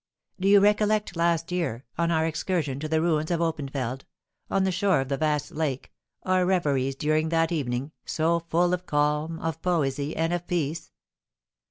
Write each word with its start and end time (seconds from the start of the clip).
Do 0.39 0.47
you 0.47 0.61
recollect 0.61 1.15
last 1.15 1.51
year, 1.51 1.85
on 1.95 2.09
our 2.09 2.25
excursion 2.25 2.79
to 2.79 2.89
the 2.89 3.01
ruins 3.03 3.29
of 3.29 3.39
Oppenfeld, 3.39 4.01
on 4.49 4.63
the 4.63 4.71
shore 4.71 4.99
of 4.99 5.09
the 5.09 5.17
vast 5.17 5.51
lake, 5.51 5.91
our 6.23 6.43
reveries 6.43 6.95
during 6.95 7.29
that 7.29 7.51
evening, 7.51 7.91
so 8.03 8.39
full 8.39 8.73
of 8.73 8.87
calm, 8.87 9.37
of 9.41 9.61
poesy, 9.61 10.15
and 10.17 10.33
of 10.33 10.47
peace? 10.47 10.91